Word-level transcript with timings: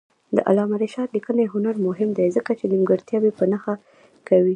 د 0.35 0.37
علامه 0.49 0.75
رشاد 0.83 1.09
لیکنی 1.15 1.45
هنر 1.53 1.75
مهم 1.87 2.09
دی 2.17 2.27
ځکه 2.37 2.51
چې 2.59 2.65
نیمګړتیاوې 2.71 3.31
په 3.37 3.43
نښه 3.51 3.73
کوي. 4.27 4.49